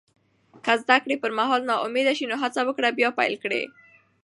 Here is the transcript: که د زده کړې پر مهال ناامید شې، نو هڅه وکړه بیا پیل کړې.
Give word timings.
که 0.65 0.73
د 0.75 0.79
زده 0.83 0.97
کړې 1.03 1.15
پر 1.23 1.31
مهال 1.39 1.61
ناامید 1.69 2.07
شې، 2.17 2.25
نو 2.31 2.35
هڅه 2.43 2.61
وکړه 2.65 2.89
بیا 2.97 3.09
پیل 3.19 3.33
کړې. 3.43 3.63